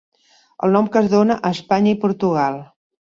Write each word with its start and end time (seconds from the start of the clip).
el 0.67 0.71
nom 0.77 0.89
que 0.95 1.03
es 1.05 1.11
dona 1.11 1.37
a 1.49 1.51
Espanya 1.59 1.93
i 1.93 1.99
Portugal 2.07 2.59